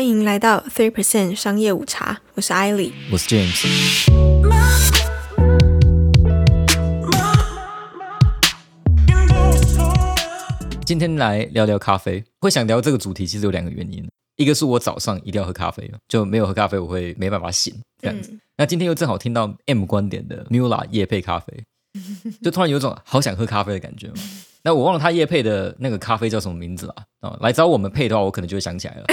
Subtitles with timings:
[0.00, 2.94] 欢迎来到 Three Percent 商业午茶，我是艾莉。
[3.12, 3.66] 我是 James。
[10.86, 12.24] 今天来聊聊咖啡。
[12.40, 14.08] 会想聊这个主题，其实有两个原因。
[14.36, 18.32] 一个是我早上一定要喝咖啡，就没有喝咖啡我会没办法醒这样子。
[18.56, 21.62] 那今天又正好听到 M 观点的 Mula 夜配咖啡，
[22.42, 24.14] 就突然有种好想喝咖啡的感觉嘛。
[24.62, 27.34] 那我忘了他夜配的那个咖啡叫什么名字了啊？
[27.40, 29.04] 来找我们配的话，我可能就会想起来了。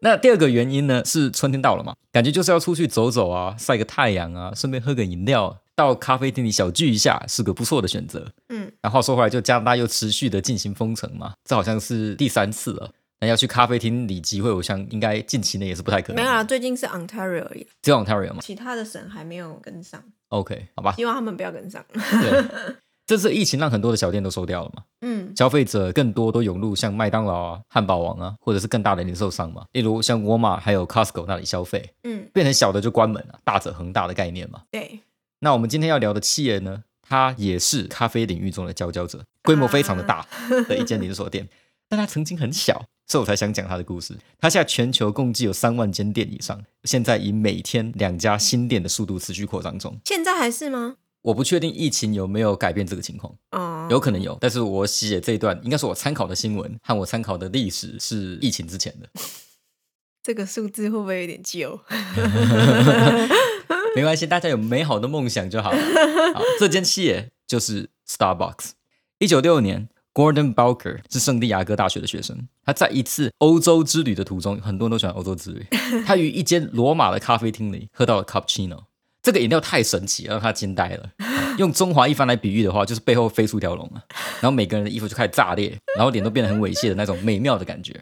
[0.00, 8.30] 那第二个原因呢，是春天到了嘛，感觉就是要出去走走啊，晒个太阳啊，顺便喝个饮料，到咖啡厅里小聚一下，是个不错的选择。
[8.48, 12.90] 嗯，然后说回来，就加拿大又持续的进行封城嘛，这好像是第三次了。
[13.18, 16.16] 那要去咖啡厅里集会，我想应该近期内也是不太可能。
[16.16, 20.92] 没有啊，最近是 Ontario 而已，只有 Ontario 嘛其他的省还没有跟上，？OK，好吧。
[20.92, 21.82] 希望他们不要跟上。
[21.94, 22.44] 对，
[23.06, 34.62] 这次疫情让很多的小店都收掉了嘛，嗯消费者更多都涌入像麦当劳啊、汉堡王啊，或者是更大的零售商嘛，例如像沃尔玛还有 Costco 那里消费，嗯，变成小的就关门了，大者恒大的概念嘛。
[34.72, 35.00] 对，
[35.38, 40.26] 那我们今天要聊的企业呢，它也是咖啡领域中的佼佼者，规模非常的大
[40.68, 41.48] 的一间连锁店，
[41.88, 44.18] 但它曾经很小，所以我才想讲它的故事。
[44.40, 49.96] 它现在全球共计有三万间店以上，现在以每天两家新店的速度持续扩张中。
[50.04, 50.96] 现在还是吗？
[51.26, 59.08] 我不确定疫情有没有改变这个情况，哦，有可能有，但是我写这一段应该是我参考的新闻和我参考的历史是疫情之前的，
[60.22, 61.80] 这个数字会不会有点旧？
[63.96, 65.78] 没关系，大家有美好的梦想就好了。
[66.32, 68.70] 好，这间企业就是 Starbucks。
[69.18, 72.46] 一九六六年，Gordon Bowker 是圣地亚哥大学的学生。
[72.64, 75.66] 他在一次欧洲之旅的途中，很多人都喜欢欧洲之旅。
[76.06, 78.84] 他于一间罗马的咖啡厅里喝到了 cappuccino。
[79.26, 81.10] 这个饮料太神奇了，让他惊呆了。
[81.58, 83.98] 用中华一番来比喻的话，就是背后飞出一条龙啊，
[84.40, 87.92] 然后每个人的衣服就开始炸裂，然后脸都变得很猥亵的那种美妙的感觉，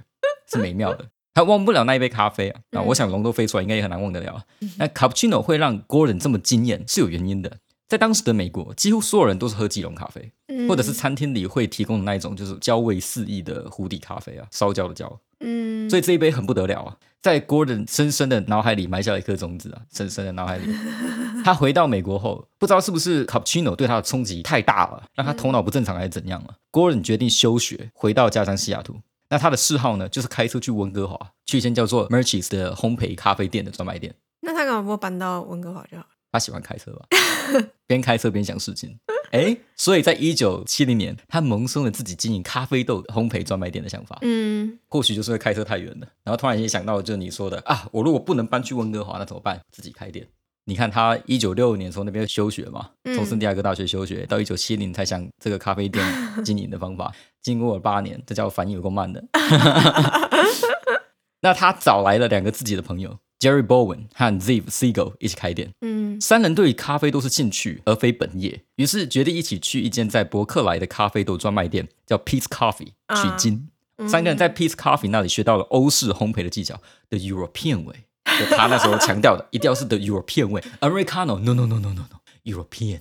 [0.52, 1.06] 是美妙的。
[1.32, 2.60] 他忘不了那一杯咖啡啊！
[2.72, 4.44] 啊，我想龙都飞出来，应该也很难忘得了啊。
[4.76, 7.50] 那 cappuccino 会让 Gordon 这么惊艳是有原因的。
[7.88, 15.18] 在当时的美国，几乎所有人都是喝即溶咖啡，嗯或者是餐厅里会提供的那一种就是焦味四溢的湖底咖啡啊，烧焦的焦。
[15.40, 20.64] 嗯，所以这一杯很不得了啊，在 Gordon 深深的脑海里埋下了一颗种子啊，深深的脑海里。
[21.44, 26.56] 他回到美国后，不知道是不是 cappuccino 对他的冲击太大了，让他头脑不正常还是怎样了。
[26.72, 28.96] Gordon 决定休学，回到家乡西雅图。
[29.28, 31.16] 那他的嗜好呢，就是开车去温哥华，
[31.46, 34.12] 去一间叫做 Merchis 的烘焙咖啡店的专卖店。
[34.40, 36.04] 那他干嘛不搬到温哥华就好？
[36.32, 37.06] 他喜欢开车吧，
[37.86, 38.98] 边开车边想事情。
[39.34, 44.16] 哎，所以在一九七零年，他萌生了自己经营咖啡豆烘焙专卖店的想法。
[44.22, 49.60] 嗯，或许就是会开车太远了，然后突然间想到，就是你说的啊，我如果不能搬去温哥华，那怎么办？
[49.72, 50.24] 自己开店。
[50.66, 56.06] 你看他一九六五年从那边休学嘛，嗯从圣地亚哥大学休学，到一九七零才想这个咖啡店
[56.44, 57.12] 经营的方法，
[57.42, 59.22] 经过了八年，这叫反应有够慢的。
[61.42, 73.68] 那他找来了两个自己的朋友 Jerry Bowen 和 Ziv Siegel 一起开店，嗯三人对咖啡都是兴趣而非本业，于是决定一起去一间在伯克莱的咖啡豆专卖店，叫 Peace Coffee 啊取经。
[73.98, 78.06] 嗯三个人在 Peace Coffee 那里学到了欧式烘焙的技巧，The European way。
[78.24, 83.00] 就他那时候强调的，一定要是 The European way，Americano，no no no no no no，European。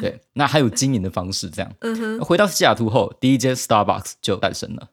[0.00, 1.70] 对，那还有经营的方式，这样。
[1.80, 4.88] 嗯哼，回到西雅图后，第一间 Starbucks 就诞生了。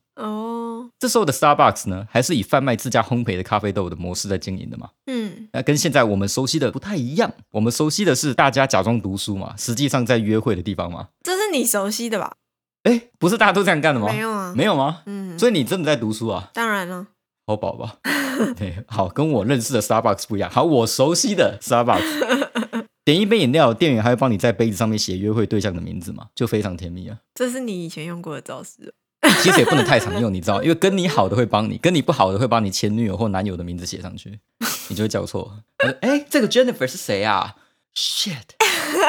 [1.02, 4.92] 哦，这时候的 Starbucks 呢，还是以贩卖自家烘焙的咖啡豆的模式在经营的嘛。
[5.08, 11.08] 嗯那跟现在我们熟悉的不太一样，我们熟悉的是大家假装读书嘛，实际上在约会的地方嘛。
[11.24, 12.36] 这是你熟悉的吧？
[12.84, 14.12] 哎，不是大家都这样干的吗？
[14.12, 15.02] 没有啊，没有吗？
[15.08, 16.50] 嗯，所以你真的在读书啊？
[16.54, 17.08] 当然了，
[17.48, 17.98] 好宝宝，
[18.56, 20.50] 对，好，跟我认识的 Starbucks 不一样。
[20.52, 27.18] 好，我熟悉的 Starbucks， 点一杯饮料，店员还会帮你在杯子上面写约会对象的名字嘛，就非常甜蜜啊。
[27.34, 28.94] 这是你以前用过的招式。
[29.42, 34.40] 其实也不能太常用，你知道，因为跟你好的会帮你，跟你不好的会把你前女友或男友的名字写上去，
[34.90, 35.60] 你就会叫错。
[36.02, 37.56] 哎，这个 Jennifer 是谁啊
[37.96, 38.36] ？Shit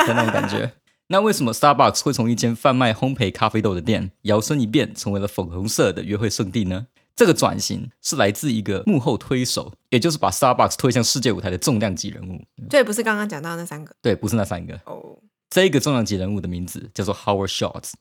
[0.07, 0.73] 的那种感觉。
[1.09, 6.87] 那为什么 Starbucks 会从一间贩卖烘焙咖啡豆的店摇身一变成为了粉红色的约会圣地呢？
[7.15, 12.43] 这个转型是来自一个幕后推手，也就是把 Starbucks 推向世界舞台的重量级人物。
[12.71, 15.19] 对，不是刚刚讲到那三个对，不是那三个，哦。
[15.51, 17.93] 这个重量级人物的名字叫做 Howard Schultz。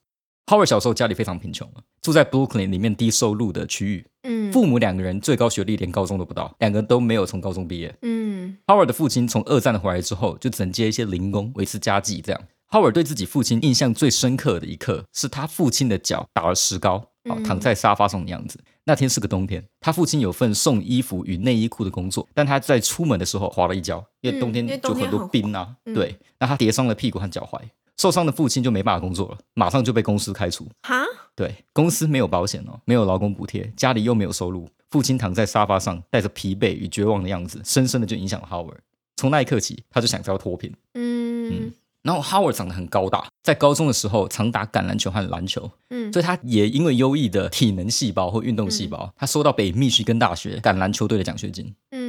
[0.51, 1.65] Howard 小时候家里非常贫穷，
[2.01, 7.95] 住在 Brooklyn 里面低收入的区域，嗯父母两个人最高学历连高中都不到，两个人都没有从高中毕业。
[8.01, 12.19] 嗯 Howard 的父亲从二战回来之后，就只能接一些零工维持家计。
[12.19, 16.95] 这样，Howard 对自己父亲印象最深刻的一刻，是他父亲的脚打了石膏，
[17.29, 18.59] 啊，嗯躺在沙发上的样子。
[18.83, 27.61] 那天是个冬天，他父亲有份送衣服与内衣裤的工作，但他在出门的时候滑了一跤，因为冬天就很多冰啊，嗯对，那他跌伤了屁股和脚踝。
[27.97, 30.67] 受伤的父亲就没办法工作了，马上就被公司开除。
[30.83, 31.03] 哈，
[31.35, 38.77] 对，公司没有保险哦，没有劳工补贴，家里又没有收入，父亲躺在沙发上，带着疲惫与绝望的样子，深深的就影响了 Howard。
[39.17, 40.73] 从那一刻起，他就想着要脱贫。
[40.95, 41.71] 嗯
[42.03, 51.71] 然后 Howard 长得很高大，在高中的时候常打橄榄球和篮球，嗯所以他也因为优异的体能细胞或运动细胞，他收到北密西根大学橄榄球队的奖学金。
[51.91, 52.00] 嗯，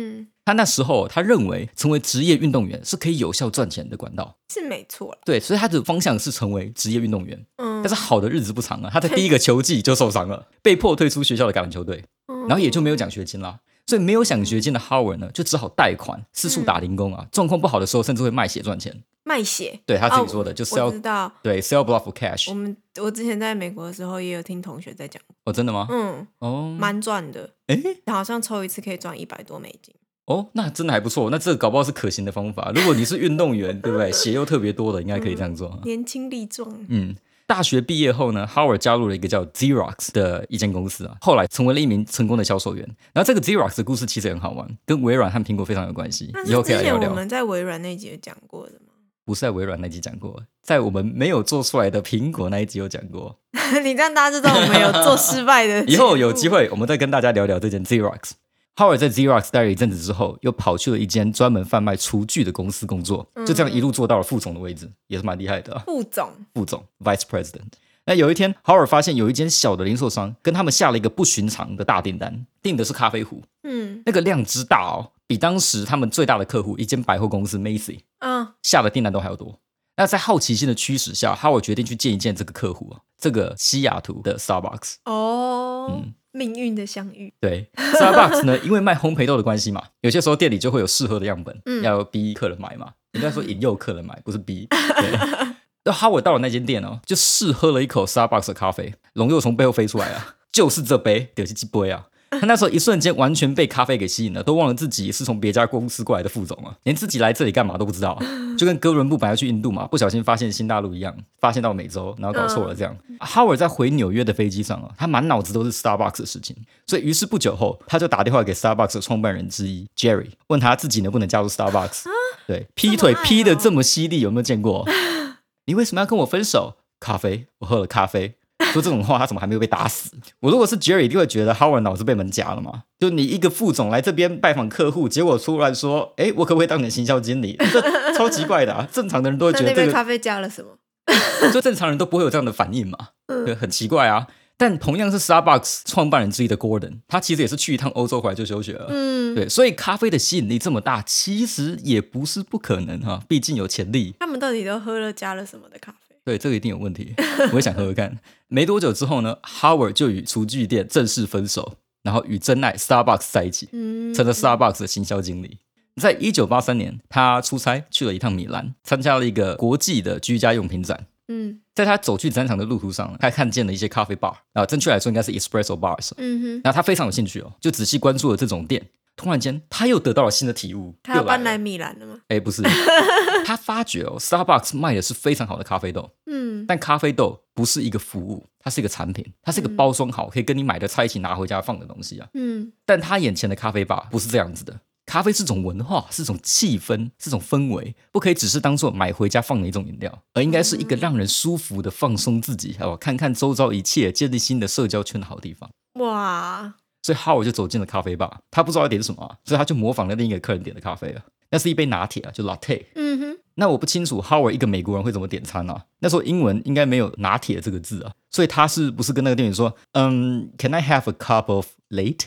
[0.45, 5.19] 他那时候他认为成为职业运动员是可以有效赚钱的管道，是没错了。
[5.25, 7.47] 对，所以他的方向是成为职业运动员。
[7.57, 13.61] 嗯，但是好的日子不长啊，他在第一个球季就受伤了，被迫退出学校的橄榄球队，嗯然后也就没有奖学金啦。
[13.87, 17.27] 所以没有奖学金的 Howard 呢，就只好贷款，四处打零工啊。
[17.33, 19.03] 状况不好的时候，甚至会卖血赚钱。
[19.25, 21.31] 卖血，对他自己哦说的，就是 sell 知道。
[21.43, 22.55] 对 sell blood for cash 我。
[22.55, 25.89] 们我之前在美国的时候也有听同学在讲，哦，真的吗？
[25.91, 29.95] 嗯，哦，蛮赚的，哎，好像抽一次可以赚一百多美金。
[30.27, 31.31] 哦，那真的还不错。
[31.31, 32.71] 那这个搞不好是可行的方法。
[32.75, 34.13] 如果你是运动员， 对不对？
[34.13, 35.81] 血又特别多的，应该可以这样做。
[35.85, 37.15] 年轻力壮，嗯，
[37.47, 42.89] 大学毕业后呢，Howard 加入了一个叫 Xerox 的一间公司啊，后来成为了一名成功的销售员。
[43.13, 47.13] 然后这个 Xerox 的故事其实很好玩，跟微软和苹果非常有关系那，以后可以来聊聊。
[47.13, 48.93] 们在微软那集有讲过的吗？
[49.25, 53.37] 不是在微软那集讲过，在我们没有做出来的苹果那一集有讲过。
[53.83, 55.85] 你这样大家知道我们有做失败的。
[55.85, 58.33] 以后有机，会我们再跟大家聊聊这件 Xerox。
[58.77, 67.73] Howard 在 Xerox 待了一阵子之后，又跑去了一间专门贩卖厨具的公司工作，就这样一路做到了副总的位置，也是蛮厉害的啊、副总，副总 Vice President。
[68.07, 74.03] 那有一天，Howard 发现有一间小的零售商跟他们下了一个不寻常的大订单，订的是咖啡壶，嗯。
[74.07, 79.61] 那个量之大哦，比当时他们最大的客户一间百货公司 Macy 啊，下的订单都还要多。
[79.97, 84.95] 那在好奇心的驱使下，Howard 决定去见一见这个客户啊，这个西雅图的 Starbucks。
[85.05, 92.93] 哦，嗯命运的相遇，对，Starbucks 呢， 因为卖烘焙豆的关系嘛，有些时候店里就会有适合的样本，嗯要逼客人买嘛。
[93.13, 94.67] 应该说引诱客人买，不是逼。
[94.71, 95.19] 对。
[95.85, 102.07] 那哈，维到了那间店哦，就试喝了一口 Starbucks 的咖啡，龙又从背后飞出来啊，就是这杯，就是这杯啊。
[102.41, 108.27] 他那时候一瞬间完全被咖啡给吸引了，都忘了自己是从别家公司过来的副总啊，连自己来这里干嘛都不知道啊，
[108.59, 112.97] 就跟哥伦布本来要去印度嘛，不小心发现新大陆一样，发现到美洲，然后搞错了这样。
[113.21, 116.57] 哈尔在回纽约的飞机上啊，他满脑子都是 Starbucks 的事情，
[116.87, 122.05] 所以于是不久后，他就打电话给 Starbucks 的创办人之一 Jerry，问他自己能不能加入 Starbucks。
[122.47, 124.89] 对，劈腿劈的哦这么犀利，有没有见过？
[125.67, 126.77] 你为什么要跟我分手？
[126.99, 128.35] 咖啡，我喝了咖啡。
[128.73, 130.11] 说这种话，他怎么还没有被打死？
[130.41, 132.85] 我如果是 Jerry，一定会觉得 Howard 脑子被门夹了嘛？
[132.99, 137.57] 就你一个副总来这边拜访客户，结果突然说，哎，我可不可以当你的行销经理？
[137.73, 138.89] 这超奇怪的啊！
[138.93, 140.71] 正常的人都会那觉得这个，那杯咖啡加了什么？
[141.53, 142.97] 就正常人都不会有这样的反应嘛，
[143.45, 144.27] 对，很奇怪啊。
[144.57, 148.87] 但同样是 Starbucks 创办人之一的 Gordon，他其实也是去一趟欧洲回来就休学了。
[148.91, 154.15] 嗯，对，所以咖啡的吸引力这么大，其实也不是不可能哈，毕竟有潜力。
[154.21, 156.12] 他们到底都喝了加了什么的咖啡？
[156.25, 157.15] 对，这个一定有问题，
[157.51, 158.19] 我也想喝喝看。
[158.49, 165.59] 没多久之后呢，Howard 就与厨具店正式分手，然后与真爱 Starbucks 在一起，嗯，成了 Starbucks 的行销经理。
[166.01, 171.07] 在一九八三年，他出差去了一趟米兰，参加了一个国际的居家用品展。
[171.29, 176.13] 嗯在他走去展场的路途上呢，他看见了一些咖啡 bar 啊，正确来说应该是 espresso bars。
[176.19, 178.85] 嗯哼，那他非常有兴趣哦，就仔细关注了这种店。
[179.15, 180.95] 突然间，他又得到了新的体悟。
[181.03, 182.19] 他要又搬来米兰了吗？
[182.29, 182.63] 哎，不是，
[183.45, 192.29] 他发觉哦，Starbucks 卖的是非常好的咖啡豆，嗯但咖啡豆不是一个服务，它是一个产品，它是一个包装好，可以跟你买的菜一起拿回家放的东西啊。
[192.35, 205.69] 嗯但他眼前的咖啡吧不是这样子的，咖啡是种文化，是种气氛，是种氛围，不可以只是当做买回家放的一种饮料，而应该是一个让人舒服的放松自己，还有看看周遭一切，建立新的社交圈的好地方。
[206.01, 212.85] 哇，所以 Howard 就走进了咖啡吧，他不知道要点什么、啊，所以他就模仿了另一个客人点的咖啡啊，那是一杯拿铁啊，就 latte。
[212.95, 215.85] 嗯哼，那我不清楚 Howard 一个美国人会怎么点餐啊？
[215.99, 222.27] 那时候英文应该没有拿铁这个字啊，所以他是不是跟那个店员说，嗯，Can I have a cup of late？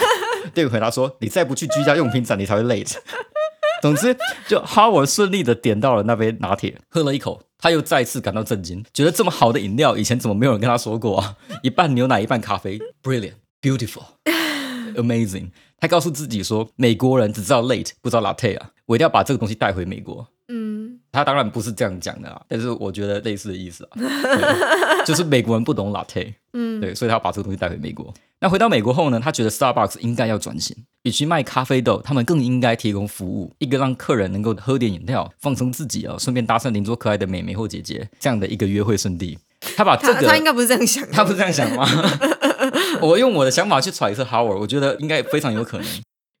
[0.54, 2.96] 店员回答说，你再不去居家用品展，你才会 late。
[3.82, 4.16] 总之，
[4.48, 11.36] 就 Howard 顺利的点到了那杯拿铁，喝了一口，他又再次感到震惊，觉得这么好的饮料，以前怎么没有人跟他说过啊？
[11.62, 13.34] 一半牛奶，一半咖啡，brilliant,
[13.66, 14.04] beautiful,
[14.94, 15.50] amazing。
[15.80, 20.26] 他告诉自己说，美国人只知道 late，不知道 latte 啊，我一定要把这个东西带回美国。
[20.48, 23.98] 嗯他当然不是这样讲的啦，但是我觉得类似的意思啊，
[25.04, 28.14] 就是美国人不懂 latte，嗯，对，所以他要把这个东西带回美国。
[28.38, 39.36] 那回到美国后呢，他觉得 Starbucks 应该要转型，与其卖咖啡豆，他们更应该提供服务，一个让客人能够喝点饮料，放松自己啊，顺便搭讪邻桌可爱的美眉或姐姐这样的一个约会圣地。
[39.60, 41.86] 他把这个他他应该不是这样想的，他不是这样想吗？
[43.00, 45.86] 我用我的想法去揣测 Howard，我觉得应该非常有可能。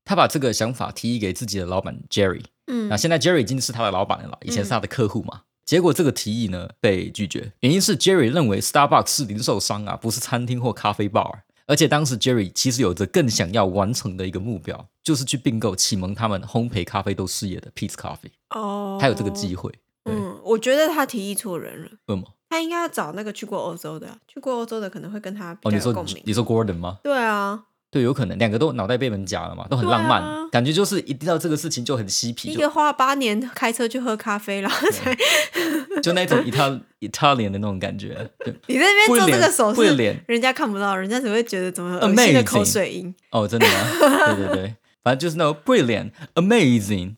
[0.04, 5.42] 他把这个想法提议给自己的老板 Jerry，嗯那现在 Jerry 已经是他的老板了，以前是他的客户嘛。
[5.64, 19.72] 结果这个提议呢被拒绝，原因是 Jerry 认为 Starbucks 是零售商啊，不是餐厅或咖啡 bar，而且当时 Jerry 其实有着更想要完成的一个目标，就是去并购启蒙他们烘焙咖啡豆事业的 Peace Coffee，哦，他有这个机会。
[20.08, 21.90] 嗯，我觉得他提议错人了。
[22.06, 22.28] 为什么？
[22.48, 26.22] 他应该要找那个去过欧洲的啊，去过欧洲的可能会跟他比哦，你说较有共鸣。
[26.24, 26.98] 你说 Gordon 吗？
[27.02, 35.14] 对啊，对，有可能两个都脑袋被门夹了嘛，都很浪漫，对啊感觉就是一听到这个事情就很嬉皮，一个花八年开车去喝咖啡，然后才
[36.02, 38.30] 就那种 Ital Italian 的那种感觉。
[38.38, 43.14] 对，你在那边做这个手势，不脸人家看不到，人家只会觉得怎么恶心的 Amazing 口水音。
[43.30, 44.34] 哦，真的吗？
[44.34, 47.16] 对对对，反正就是那种 brilliant、amazing、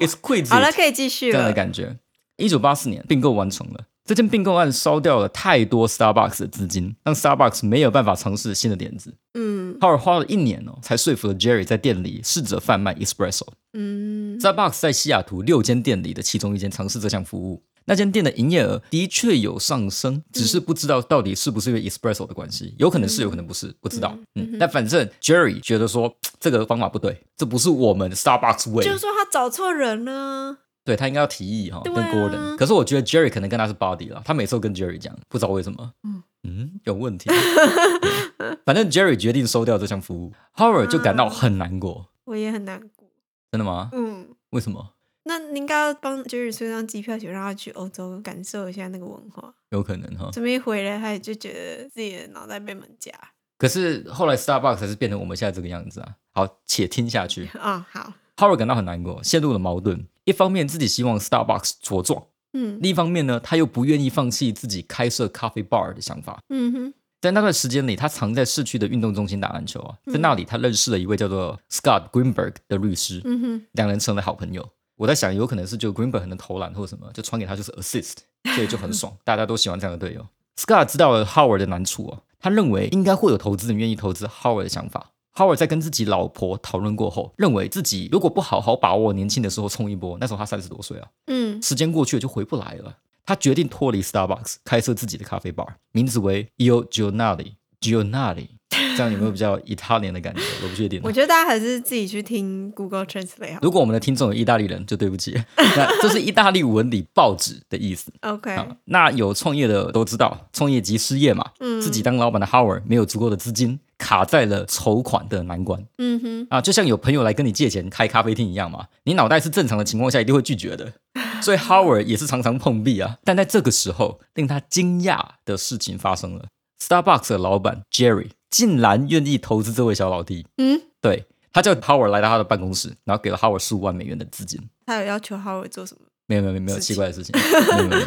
[0.00, 1.54] exquisite 好了，可以继续这样的了。
[1.54, 1.96] 感觉。
[2.36, 9.14] 一九八四年并购完成了，这件并购案烧掉了太多 Starbucks 的资金，让 Starbucks 没有办法尝试新的点子。
[9.32, 13.46] 嗯浩尔花了一年哦，才说服了 Jerry 在店里试着贩卖 espresso。
[13.72, 24.16] 嗯 Starbucks 在西雅图六间店里的其中一间尝试这项服务，那间店的营业额的确有上升，只是不知道到底是不是因为 espresso 的关系，有可能是，有可能不是，不知道。
[24.34, 30.58] 嗯，但反正 Jerry 觉得说这个方法不对，这不是我们 Starbucks way，就是说他找错人了。
[30.84, 32.56] 对他应该要提议哈，跟 Gordon。
[32.56, 35.92] 可是我觉得 Jerry 可能跟他是 body 了，他每次都跟 Jerry 讲，不知道为什么。
[36.02, 37.30] 嗯嗯，有问题。
[37.30, 42.10] 对反正 Jerry 决定收掉这项服务，Howard 就感到很难过。
[42.24, 43.08] 我也很难过。
[43.50, 43.88] 真的吗？
[43.92, 44.90] 嗯，为什么？
[45.26, 49.54] 那你应该要帮 Jerry 出张机票钱，让他去欧洲感受一下那个文化。
[49.70, 50.28] 有可能哈。
[50.32, 53.10] 这么一回来，他也就觉得自己的脑袋被门夹。
[53.56, 56.16] 可是后来 Starbucks 还是变成我们现在这个样子啊。
[56.32, 57.48] 好，且听下去。
[57.58, 60.06] 啊、 好，Howard 感到很难过，陷入了矛盾。
[60.24, 66.38] 一方面自己希望 Starbucks 茁壮，嗯另一方面呢，他又不愿意放弃自己开设咖啡 bar 的想法。
[66.48, 74.68] 嗯哼，在那段时间里，他常在市区的运动中心打篮球啊，嗯在那里他认识了一位叫做 Scott Greenberg 的律师，嗯哼，两人成了好朋友。
[74.96, 78.18] 我在想，有可能是就 Greenberg 很能投篮或什么，就传给他就是 assist，
[78.54, 80.24] 所以就很爽， 大家都喜欢这样的队友。
[80.56, 85.10] Scott 知道了 Howard 的难处哦，他认为应该会有投资人愿意投资 Howard 的想法。
[85.34, 92.96] Howard 在跟自己老婆讨论过后，认为自己如果不好好把握年轻的时候冲一波，那时候他三十多岁啊，嗯时间过去了就回不来了。
[93.26, 97.54] 他决定脱离 Starbucks，开设自己的咖啡 bar，名字为 Io Giornali。
[97.80, 100.40] Giornali，这样有没有比较 Italian 的感觉？
[100.62, 101.02] 我不确定啊。
[101.04, 103.60] 我觉得大家还是自己去听 Google Translate 好。
[103.60, 108.66] 如果我们的听众有意大利人，就对不起，那这是意大利文里报纸的意思 OK，啊。
[108.86, 111.50] 那有创业的都知道，创业即失业嘛。
[111.60, 116.60] 嗯自己当老板的 Howard 没有足够的资金，卡在了筹款的难关嗯哼，啊。
[116.60, 120.92] 就像有朋友来跟你借钱开咖啡厅一样嘛，你脑袋是正常的情况下一定会拒绝的。
[121.42, 123.18] 所以 Howard 也是常常碰壁啊。
[123.24, 126.46] 但在这个时候，令他惊讶的事情发生了
[126.82, 130.46] ：Starbucks 的老板 Jerry 竟然愿意投资这位小老弟。
[130.56, 134.60] 嗯，对他叫 Howard 来到他的办公室，然后给了 Howard 数万美元的资金。
[134.86, 136.06] 他有要求 Howard 做什么？
[136.26, 137.34] 没有没有没有没有奇怪的事情，
[137.76, 138.06] 没有没有。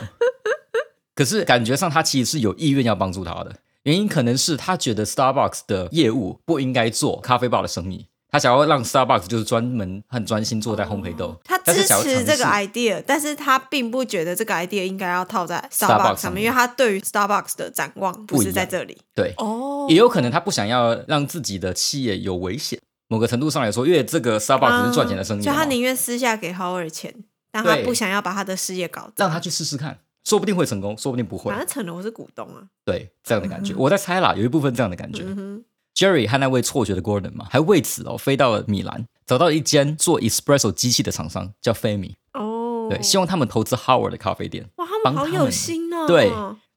[1.14, 3.56] 可是感觉上他其实是有意愿要帮助他的，
[3.88, 11.40] 原因可能是他觉得 Starbucks 的业务不应该做咖啡吧的生意，他想要让 Starbucks 就是专门很专心做在烘焙豆。
[11.46, 18.98] 他支持这个 idea，但是他并不觉得这个 idea 应该要套在 Starbucks 上面，因为他对于 Starbucks 的展望不是在这里。
[19.16, 22.78] 对，哦也有可能他不想要让自己的企业有危险。
[23.08, 27.16] 某个程度上来说，因为这个 Starbucks 是赚钱的生意嘛，就他宁愿私下给 Howard 钱，
[27.54, 29.10] 但他不想要把他的事业搞。
[29.16, 31.60] 让他去试试看，说不定会成功，说不定不会反。
[31.60, 32.64] 正成了我是股东啊。
[32.86, 35.24] 对，这样的感觉， 我在猜啦，有一部分这样的感觉。
[35.26, 35.64] 嗯
[35.96, 42.14] ，Jerry 和那位辍学的 Gordon 嘛，还为此哦飞到了米兰，找到了一间做 espresso 机器的厂商，叫 Femi。
[42.34, 44.70] 哦，对，希望他们投资 Howard 的咖啡店。
[44.76, 46.08] 哇，他们好有心哦。
[46.08, 46.30] 对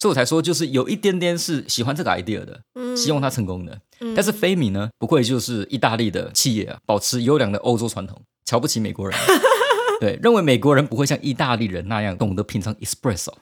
[0.02, 3.78] 所以我才说，就是有一点点是喜欢这个 idea 的，嗯希望他成功的。
[4.00, 9.18] 嗯但是 Femi 呢，不愧就是意大利的企业啊，保持优良的欧洲传统，瞧不起美国人。
[10.00, 13.32] 对，认为美国人不会像意大利人那样懂得品尝 espresso。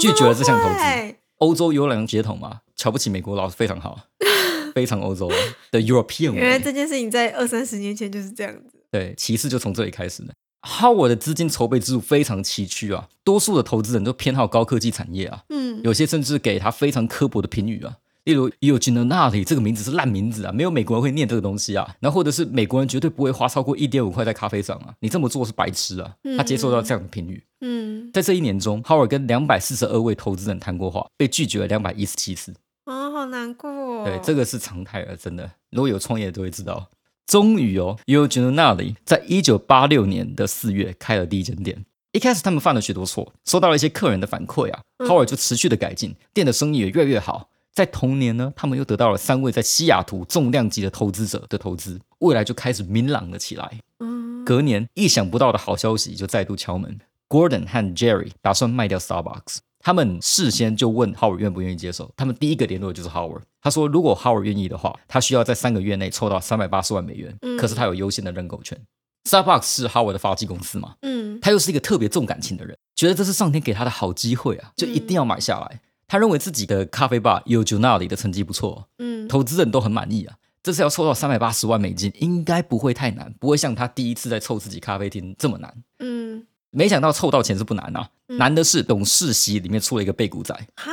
[0.00, 3.96] 拒绝了这项投资欧洲优良血统嘛，瞧不起美国佬非常好，
[4.74, 5.30] 非常欧洲
[5.70, 6.58] 的 European 原来。
[6.58, 8.84] 这件事情在二三十年前就是这样子。
[8.90, 10.34] 对，歧视就从这里开始的。
[10.62, 17.96] Howard 的资金筹备之路非常崎岖啊，多数的投资人都偏好高科技产业啊，嗯，有些甚至给他非常刻薄的评语啊，
[18.28, 27.42] 例如 e e a l i 这个名字是烂名字啊，没有美国人会念这个东西啊，然后或者是美国人绝对不会花超过一点五块在咖啡上啊，你这么做是白痴啊，他接受到这样的评语。
[27.62, 32.54] 嗯，在这一年中，Howard 跟两百四十二位投资人谈过话，被拒绝了两百一十七次。
[32.84, 34.04] 啊，好难过哦。
[34.04, 35.50] 对，这个是常态了，真的。
[35.70, 36.86] 如果有创业的都会知道。
[37.26, 41.86] 终于哦 e e a l i 在一九八六年的四月开了第一间店。
[42.12, 47.48] 一开始他们犯了许多错，收到了一些客人的反馈啊、嗯 h o w a r d 就持续的改进，店的生意也越来越好。
[47.78, 53.70] 在同年呢，他们又得到了三位在西雅图重量级的投资者的投资，未来就开始明朗了起来。
[54.00, 56.98] 嗯，隔年，意想不到的好消息就再度敲门。
[57.28, 63.42] Gordon 和 Jerry 打算卖掉 Starbucks，他们事先就问 Howard 愿不愿意接手，他们第一个联络的就是 Howard。
[63.62, 68.76] 他说，如果 Howard 愿意的话，他需要在三个月内凑到三百八十万美元，嗯可是他有优先的认购权。
[69.22, 75.80] Starbucks 是 Howard 的发迹公司嘛，嗯他又是一个特别重感情的人，觉得这是上天给他的好机会啊，就一定要买下来。
[76.08, 80.36] 他认为自己的咖啡吧有 Junali 的成绩不错，嗯投资人都很满意啊。
[80.60, 85.72] 这次要凑到三百八十万美金，应该不会太难，不会像他第一次在凑自己咖啡厅这么难。
[86.00, 90.52] 嗯，没想到凑到钱是不难啊，嗯难的是董事席里面出了一个背股仔。
[90.74, 90.92] 哈，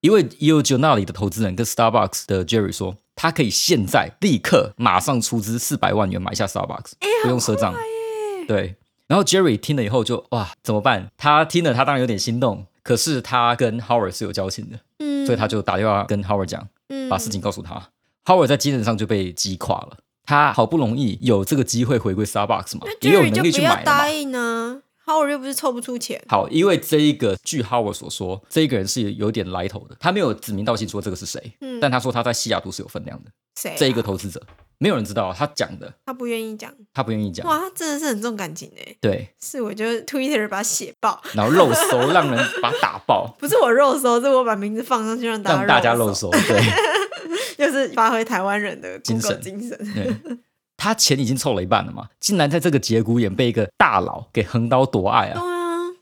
[0.00, 6.92] 因为 e o j o n a l i 的投资人跟 Starbucks 的 Jerry 说，他可以现在立刻马上出资四百万元买下 Starbucks，、
[7.24, 7.74] 不用赊账。
[8.46, 8.76] 对，
[9.08, 11.10] 然后 Jerry 听了以后就哇怎么办？
[11.18, 17.90] 他听了他当然有点心动，可是他跟 Howard 是有交情的，嗯，所以他就打电话跟 Howard 讲，嗯把事情告诉他。
[18.24, 19.98] Howard 在精神上就被击垮了。
[20.24, 24.08] 他好不容易有这个机会回归 Starbucks 嘛，那也有能力不要去买答。
[24.08, 33.30] 应呢，Howard 又不是凑不出钱，好，因为这一个，据 Howard 所说，这一个人是有点来头的，他没有指名道姓说这个是谁，嗯但他说他在西雅图是有分量的。
[33.56, 33.76] 谁啊？
[33.76, 34.40] 这一个投资者，
[34.82, 37.46] 没有人知道他讲的，他不愿意讲，他不愿意讲。
[37.46, 46.60] 哇，他真的是很重感情哎，对，是我就 Twitter 把他写爆，然后肉搜让人把他打爆， 不是我肉搜，是我把名字放上去让大家让大家肉搜，对。
[47.56, 49.40] 就是发挥台湾人的精神。
[49.40, 49.78] 精神。
[49.94, 50.12] 对，
[50.76, 55.40] 他钱已经凑了一半了嘛，竟然在这个节骨眼被一个大佬给横刀夺爱啊！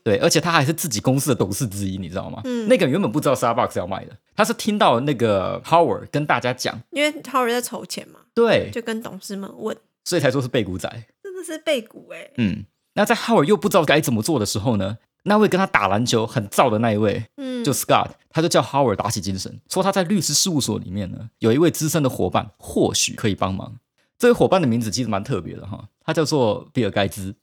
[0.03, 2.41] 对而且他还是自己公司的董事之一，你知道吗？
[2.45, 2.67] 嗯。
[2.67, 10.89] 那个人原本不知道 Starbucks 要卖的，他是听到那个 Howard 跟大家讲，因为 Howard 在筹钱嘛，对，就跟董事们问，所以才说是背股仔。
[11.23, 23.75] 真的是背骨哎，嗯，那在 Howard 又不知道该怎么做的时候呢，那位跟他打篮球很燥的那一位，嗯，就 Scott，他就叫 Howard 打起精神，说他在律师事务所里面呢有一位资深的伙伴，或许可以帮忙。
[24.17, 27.33] 这位伙伴的名字其实蛮特别的哈，他叫做比尔盖茨，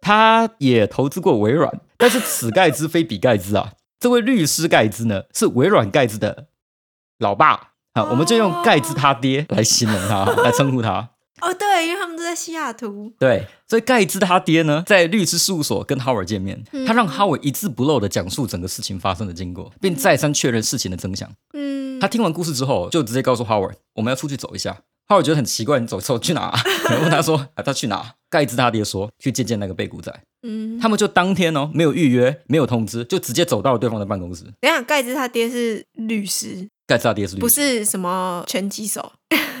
[0.00, 3.72] 他也投资过微软，但是此盖茨非彼盖茨啊。
[4.00, 6.46] 这位律师盖茨呢是微软盖茨的
[7.18, 11.10] 老爸啊，我们就用盖茨他爹来形容他， 来称呼他。
[11.42, 21.30] 哦对，因为他们都在西雅图，对，所以盖茨他爹呢，在律师事务所跟 Howard 见面，他让 Howard 一字不漏的讲述整个事情发生的经过，并再三确认事情的真相。
[21.54, 24.82] 嗯，他听完故事之后，就直接告诉 Howard，我们要出去走一下。
[25.08, 26.60] Howard 觉得很奇怪，你走走去哪、 啊？
[27.00, 28.14] 问他说，啊，他去哪？
[28.30, 30.10] 盖茨他爹说，去见见那个被古仔。
[30.42, 34.44] 嗯，他们就当天哦，没有预约，没有通知，就直接走到了对方的办公室。
[34.60, 39.12] 等一下盖茨他爹是律师，盖茨他爹是律不，是什么拳击手。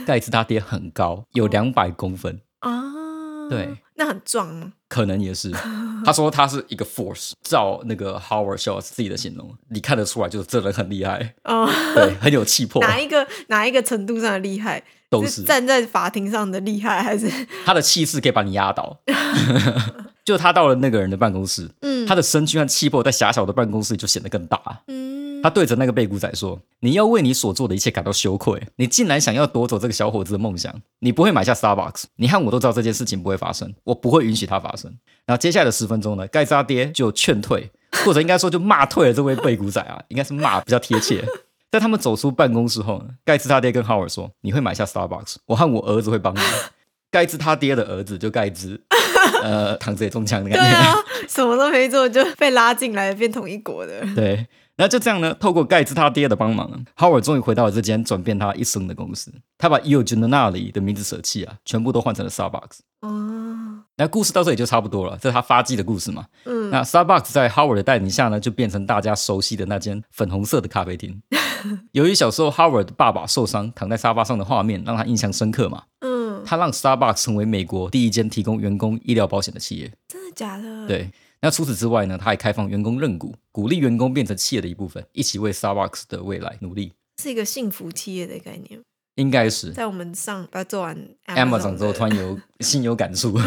[0.06, 4.72] 盖茨他爹很高，有两百公分，啊，对，那很壮吗？
[4.88, 5.50] 可能也是。
[6.02, 14.82] 他说他是一个 force，照那个 Howard Schultz 自己的形容，你看得出来，就是这人很厉害，哦，对，很有气魄， 哪一个哪一个程度上的厉害？
[15.10, 17.28] 都是站在法庭上的厉害，还是
[17.66, 18.98] 他的气势可以把你压倒。
[20.24, 24.58] 就他到了那个人的办公室，嗯他的身躯和气魄在狭小的办公室就显得更大。
[24.86, 25.10] 嗯
[25.42, 28.62] 他对着那个贝古仔说：“你要为你所做的一切感到羞愧。
[28.76, 32.04] 你竟然想要夺走这个小伙子的梦想，你不会买下 Starbucks。
[32.16, 34.94] 你和我都知道这件事情不会发生，我不会允许它发生。”
[35.24, 37.70] 然后接下来的十分钟呢，盖扎爹就劝退，
[38.04, 41.24] 或者应该说就骂退了这位贝古仔啊，应该是骂比较贴切。
[41.70, 46.40] 在他们走出办公室后呢，盖茨他爹跟 Howard 说：“你会买下 Starbucks，我和我儿子会帮你。”
[47.10, 48.80] 盖茨他爹的儿子就盖茨，
[49.42, 50.76] 呃，躺着也中枪的感觉。
[50.76, 50.94] 啊，
[51.28, 59.32] 什么都没做就被拉进来变同一国的， 对，然后就这样呢，透过盖茨他爹的帮忙，Howard 终于回到了这间转变他一生的公司。
[59.58, 62.78] 他把 e o g e n a l i 的名字舍弃啊，全部都换成了 Starbucks。
[63.00, 66.24] 哦，那故事到这里就差不多了，这是他发迹的故事嘛。
[66.46, 71.20] 嗯，那 Starbucks 在 Howard 的带领下呢，就变成大家熟悉的那间粉红色的咖啡厅。
[71.92, 79.92] 由于小时候 Howard 的爸爸受伤躺在沙发上的画面让他印象深刻嘛，嗯，他让 Starbucks 成为美国第一间提供员工医疗保险的企业。
[80.08, 81.10] 真的假的？，对，
[81.42, 86.94] 那除此之外呢，他还开放员工认股，鼓励员工变成企业的一部分，一起为 Starbucks 的未来努力。
[87.22, 88.80] 是一个幸福企业的概念。
[89.16, 93.38] 应该是在我们上把做完 Amazon 之后，突然有 心有感触。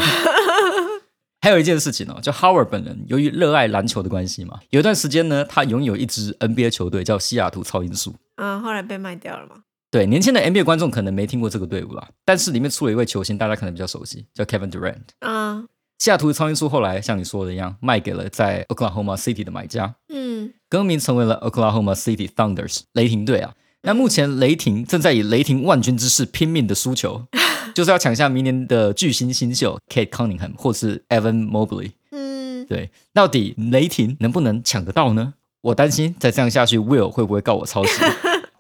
[1.43, 8.15] 还有一件事情哦，就 Howard 本人由于热爱篮球的关系嘛，有一段时间呢，他拥有一支 NBA 球队叫西雅图超音速。
[8.37, 9.57] 嗯，后来被卖掉了嘛？
[9.91, 15.01] 对，年轻的 NBA 观众可能没听过这个队伍啦，但是里面出了一位球星，大家可能比较熟悉，叫 Kevin Durant。
[15.19, 15.65] 啊，
[15.99, 23.53] 西雅图超音速后来像你说的一样，卖给了在 Oklahoma City 的买家，嗯，更名成为了 Oklahoma City Thunders 雷霆队啊。
[23.81, 27.27] 那目前雷霆正在以雷霆万军之势拼命的输球，
[27.73, 31.91] 就是要抢下明年的巨星新秀 Kate Cunningham 或是 Evan Mobley。
[32.11, 35.33] 嗯，对，到底雷霆能不能抢得到呢？
[35.61, 37.91] 我担心再这样下去，Will 会不会告我抄袭？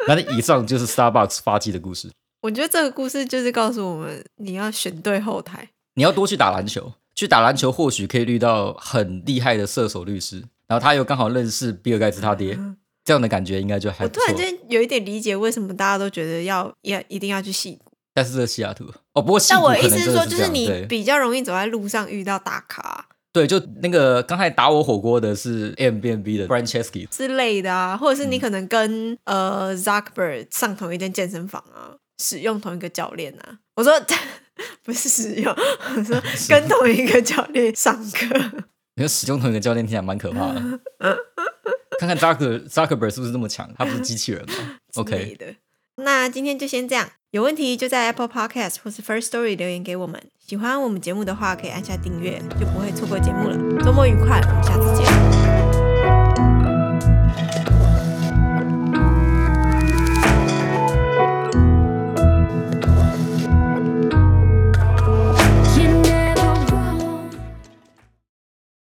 [0.07, 2.09] 那以上就是 Starbucks 发迹的故事。
[2.41, 5.69] 我觉得这个故事就是告诉我们，你要选对后台。
[5.95, 12.57] 你要多去打篮球，去打篮球或许可以遇到很厉害的射手律师，然然后他又刚好认识比尔盖茨他爹，
[13.05, 14.51] 这样的感觉应该就还不错我突然。
[14.51, 17.92] 间有一点理解为什么大家都觉得要要一定要去戏谷。
[18.13, 33.57] 但是这西雅图哦，不过戏但我意思是说，就是你比较容易走在路上遇到大咖对，就那个刚才打我火锅的是 M B N B 的 Franceschi，之类的啊，或者是你嗯可能跟、呃 Zuckerberg 上同一间健身房啊，使用同一个教练啊。
[33.75, 33.91] 我说
[34.85, 35.51] 不是使用，
[35.97, 38.27] 我说 跟同一个教练上课。
[38.95, 40.61] 你说使用同一个教练听起来蛮可怕的。
[41.97, 43.67] 看看 Zucker Zuckerberg 是不是这么强？
[43.75, 44.53] 他不是机器人吗
[44.93, 45.47] ？OK，的。
[45.97, 50.21] 那今天就先这样，有问题就在 Apple Podcast 或是 First Story 留言给我们。
[50.39, 53.83] 喜欢我们节目的话，可以按下订阅，就不会错过节目了。
[53.83, 55.32] 周末愉快，我们下次见。